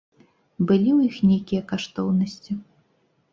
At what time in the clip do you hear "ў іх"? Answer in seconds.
0.97-1.19